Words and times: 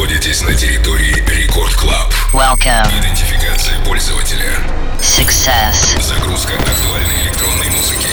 находитесь 0.00 0.40
на 0.40 0.54
территории 0.54 1.12
Рекорд 1.28 1.74
Клаб. 1.74 2.10
Welcome. 2.32 2.88
Идентификация 2.98 3.78
пользователя. 3.84 4.58
Success. 4.98 6.00
Загрузка 6.00 6.54
актуальной 6.54 7.24
электронной 7.24 7.68
музыки. 7.68 8.08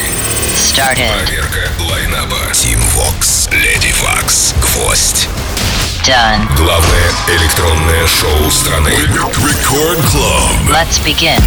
Started. 0.54 1.10
Проверка 1.24 1.70
лайнаба. 1.90 2.36
Team 2.52 2.78
Vox, 2.94 3.50
Lady 3.52 3.94
Vox, 4.02 4.54
Гвоздь. 4.60 5.30
Done. 6.04 6.54
Главное 6.58 7.12
электронное 7.30 8.06
шоу 8.06 8.52
страны. 8.52 8.90
Рекорд 8.90 10.00
Club. 10.12 10.70
Let's 10.70 11.00
begin. 11.06 11.42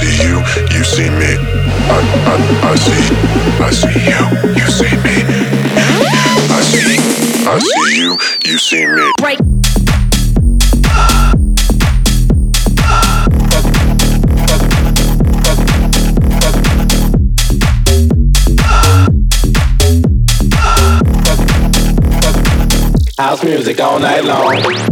see 0.00 0.24
you, 0.24 0.38
you 0.72 0.84
see 0.84 1.10
me. 1.10 1.36
I, 1.92 1.98
I, 2.24 2.70
I 2.70 2.74
see, 2.76 3.04
I 3.60 3.70
see 3.70 3.98
you, 4.08 4.22
you 4.56 4.66
see 4.70 4.96
me. 5.04 5.16
I 6.50 6.60
see, 6.62 6.96
I 7.46 7.58
see 7.58 8.00
you, 8.00 8.18
you 8.46 8.58
see 8.58 8.86
me. 8.86 9.12
Break. 9.18 9.38
House 23.18 23.44
music 23.44 23.78
all 23.80 23.98
night 23.98 24.24
long. 24.24 24.89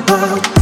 about 0.00 0.57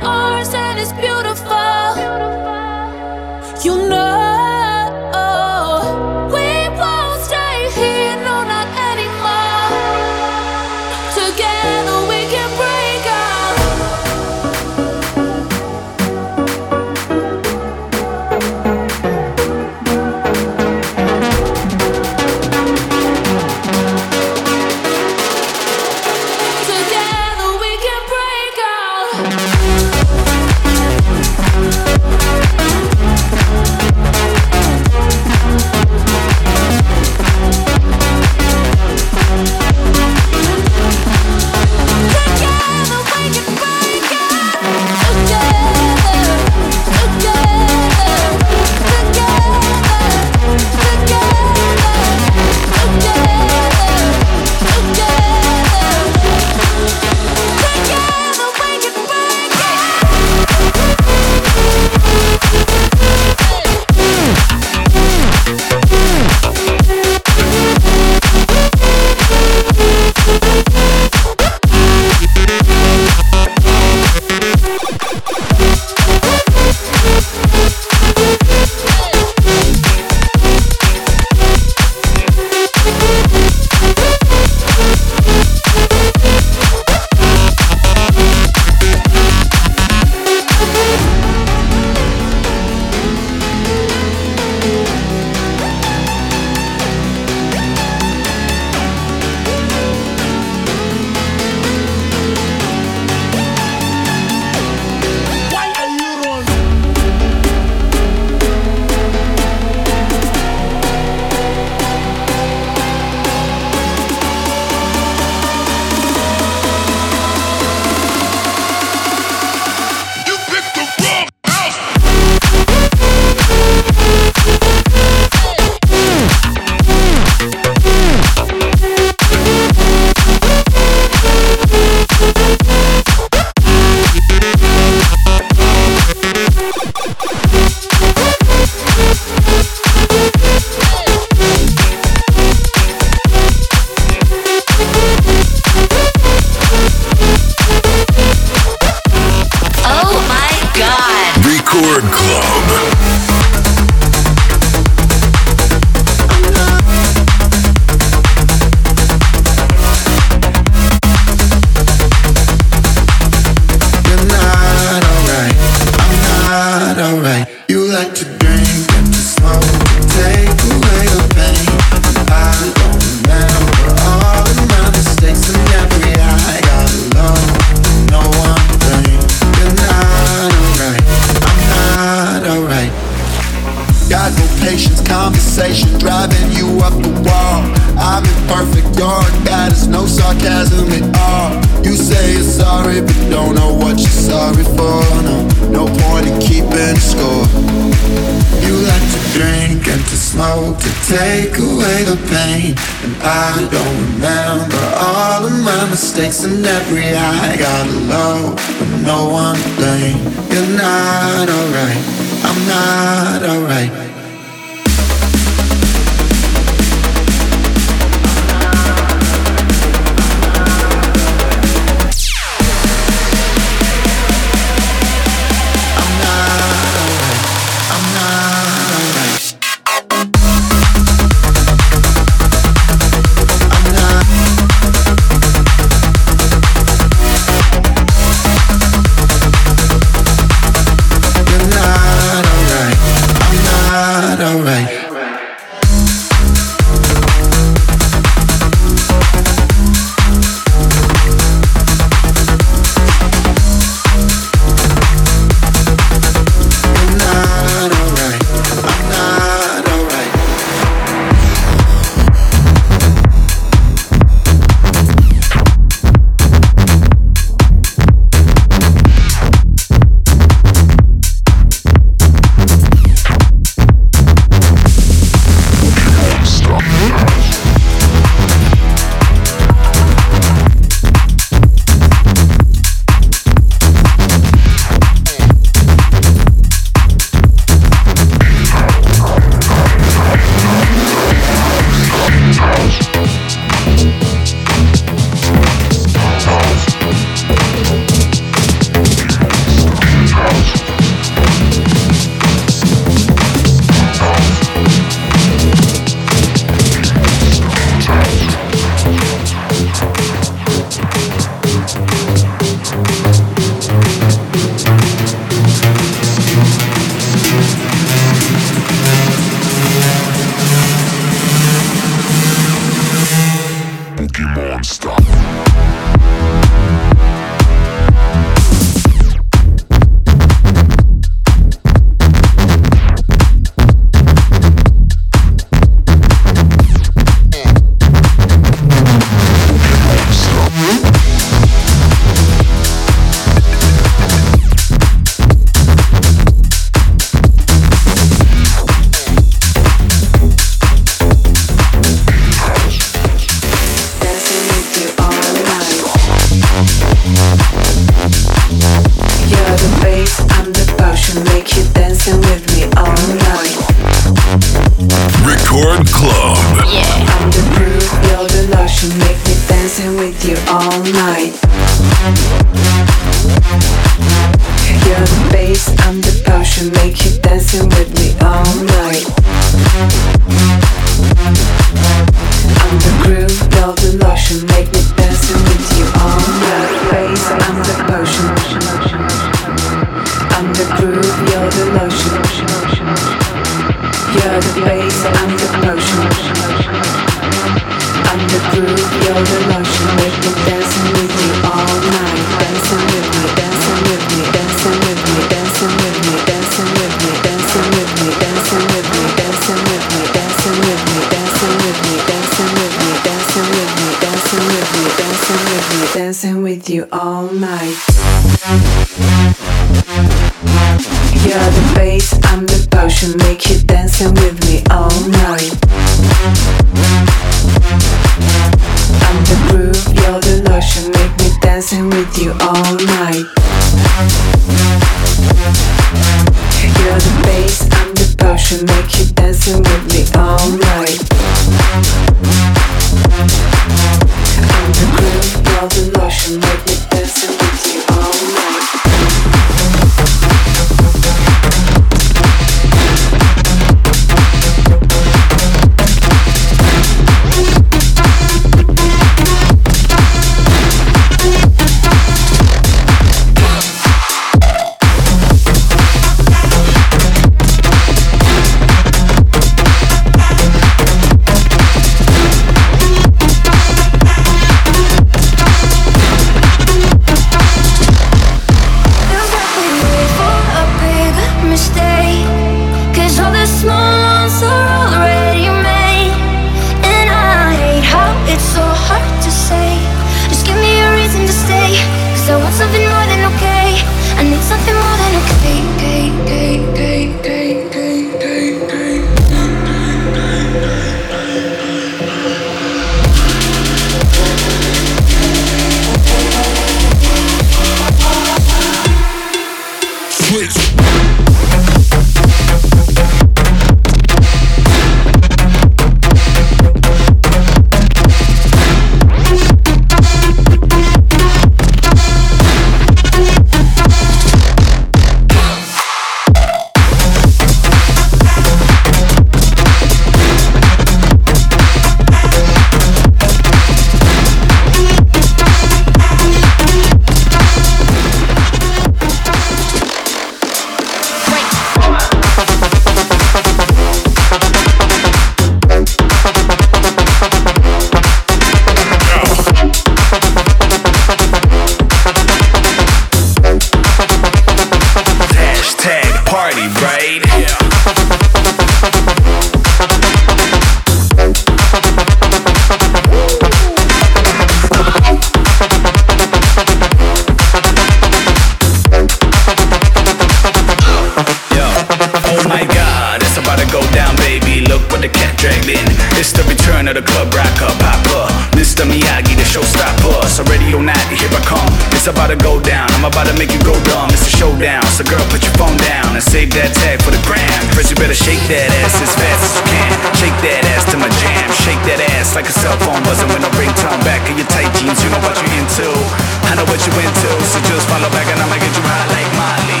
So 585.20 585.36
girl, 585.36 585.44
put 585.52 585.60
your 585.60 585.76
phone 585.76 586.00
down 586.00 586.32
and 586.32 586.40
save 586.40 586.72
that 586.80 586.96
tag 586.96 587.20
for 587.20 587.28
the 587.28 587.42
gram. 587.44 587.60
First 587.92 588.08
you 588.08 588.16
better 588.16 588.32
shake 588.32 588.64
that 588.72 588.88
ass 589.04 589.20
as 589.20 589.28
fast 589.36 589.60
as 589.68 589.72
you 589.76 589.84
can. 589.92 590.08
Shake 590.32 590.56
that 590.64 590.80
ass 590.96 591.04
to 591.12 591.20
my 591.20 591.28
jam. 591.44 591.68
Shake 591.84 592.00
that 592.08 592.24
ass 592.40 592.56
like 592.56 592.64
a 592.64 592.72
cell 592.72 592.96
phone 593.04 593.20
buzzing 593.28 593.52
when 593.52 593.60
I 593.60 593.68
bring 593.76 593.92
time 594.00 594.16
back 594.24 594.40
in 594.48 594.56
your 594.56 594.64
tight 594.72 594.88
jeans. 594.96 595.20
You 595.20 595.28
know 595.28 595.44
what 595.44 595.60
you 595.60 595.68
into. 595.76 596.08
I 596.08 596.72
know 596.72 596.88
what 596.88 597.04
you 597.04 597.12
into. 597.20 597.50
So 597.68 597.84
just 597.84 598.08
follow 598.08 598.32
back 598.32 598.48
and 598.48 598.64
I'ma 598.64 598.80
get 598.80 598.96
you 598.96 599.04
high 599.04 599.28
like 599.28 599.50
Molly. 599.60 600.00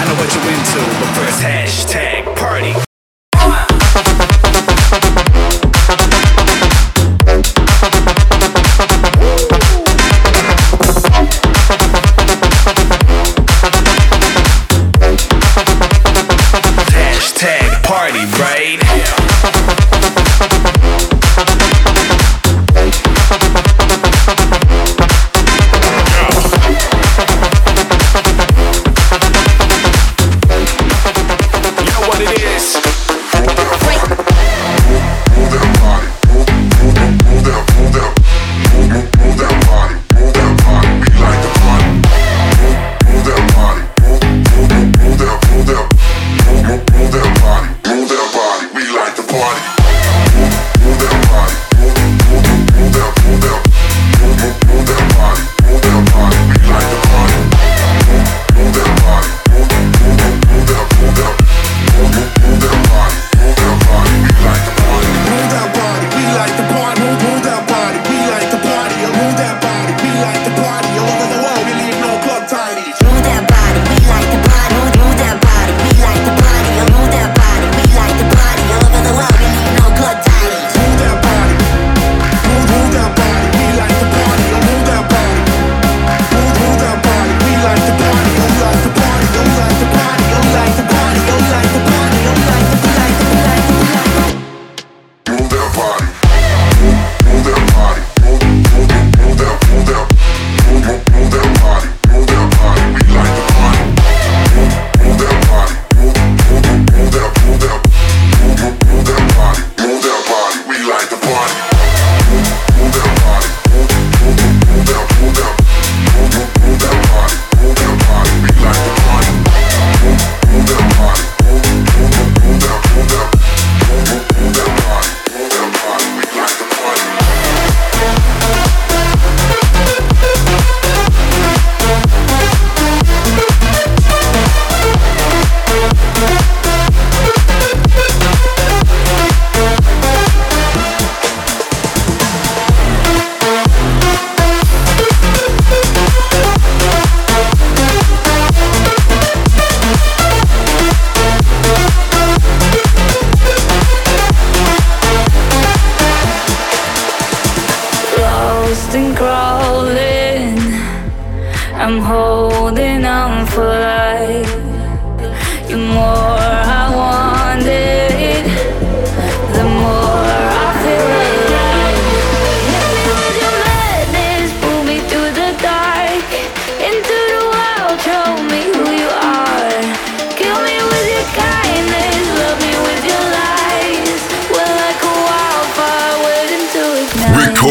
I 0.00 0.08
know 0.08 0.16
what 0.16 0.32
you 0.32 0.40
into, 0.48 0.80
but 0.96 1.12
first 1.12 1.44
hashtag 1.44 2.24
party. 2.32 2.83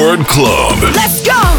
Record 0.03 0.27
Club. 0.27 0.95
Let's 0.95 1.21
go! 1.25 1.52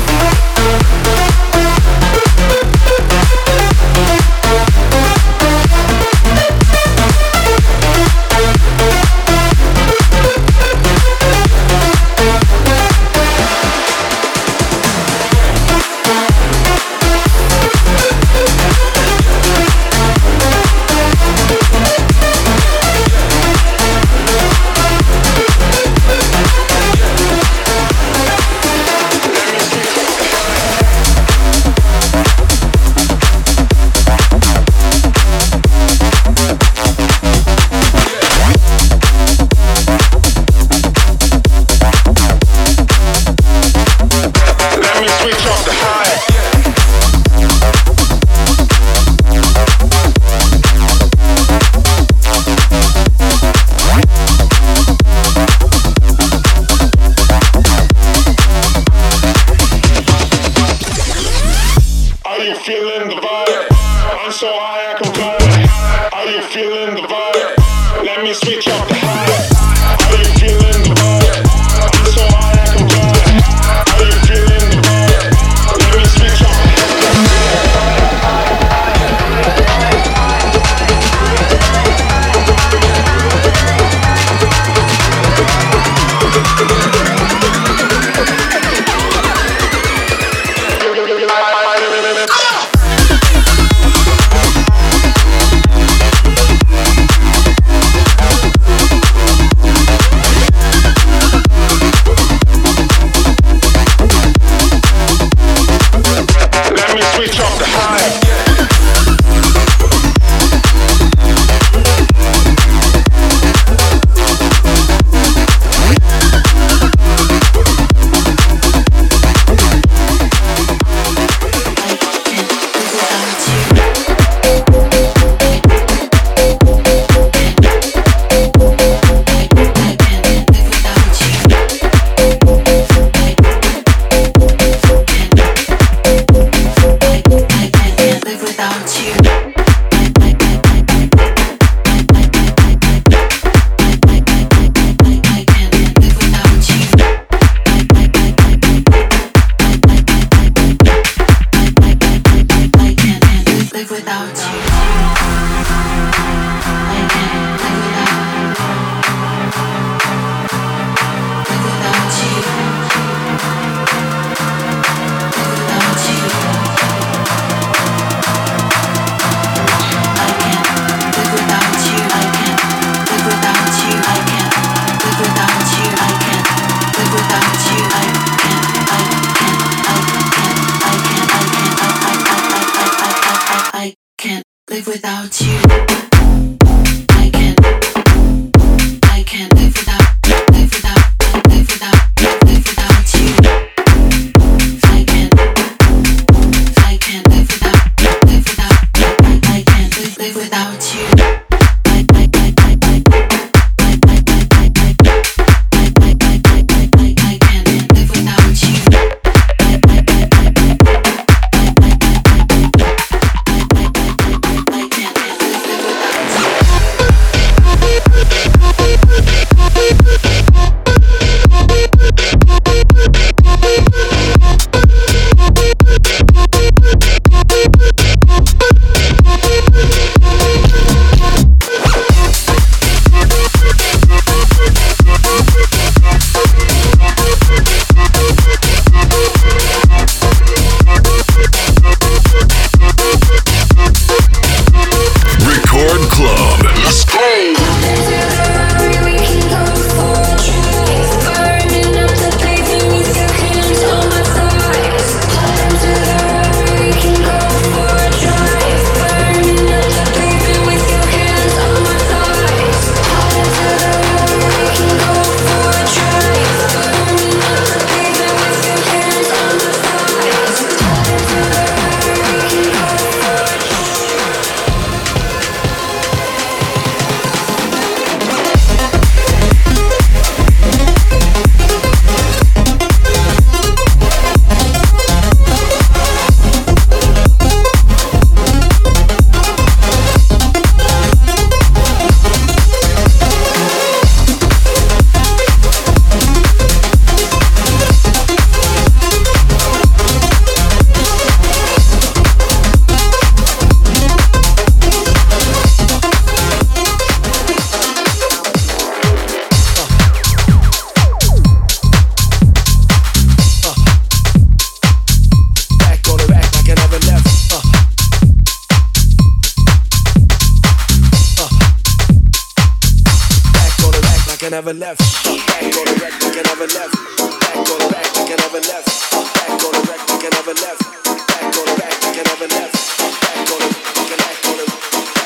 never 324.65 324.79
left. 324.79 325.01
Back 325.25 325.63
on 325.63 325.85
the 325.85 325.95
wreck, 326.01 326.15
like 326.25 326.37
I 326.37 326.43
never 326.49 326.65
left. 326.73 326.97
Back 327.45 327.57
on 327.57 327.79
the 327.85 327.89
back, 327.93 328.17
like 328.17 328.33
I 328.33 328.37
never 328.41 328.61
left. 328.65 328.89
Back 329.13 329.61
on 329.61 329.73
the 329.73 329.81
wreck, 329.85 330.01
like 330.09 330.25
I 330.25 330.31
never 330.33 330.55
left. 330.57 330.81
Back 331.05 331.53
on 331.53 331.67
the 331.69 331.75
back, 331.77 331.97
like 332.01 332.17
I 332.17 332.25
never 332.25 332.49
left. 332.49 332.73
Back 333.21 333.45
on 333.45 333.61
the 333.61 333.69
back, 333.69 334.01
on 334.01 334.09
the 334.09 334.17
back, 334.17 334.41
on 334.41 334.57
the 334.57 334.65
back, 334.65 335.21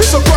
It's 0.00 0.14
a 0.14 0.27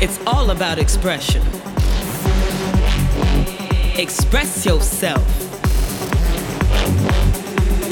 It's 0.00 0.20
all 0.28 0.50
about 0.50 0.78
expression. 0.78 1.42
Express 3.98 4.64
yourself 4.64 5.26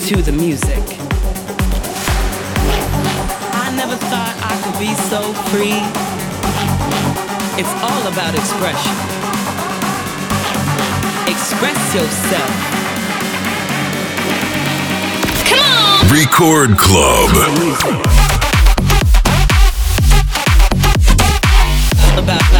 to 0.07 0.23
the 0.23 0.31
music. 0.31 0.85
I 3.51 3.75
never 3.75 3.97
thought 3.97 4.35
I 4.39 4.55
could 4.63 4.79
be 4.79 4.95
so 5.11 5.21
free. 5.51 5.83
It's 7.59 7.75
all 7.83 8.07
about 8.07 8.37
expression. 8.37 8.95
Express 11.27 11.93
yourself. 11.93 12.53
Come 15.49 15.59
on! 15.59 16.07
Record 16.13 16.79
Club. 16.79 18.26
About, 22.27 22.56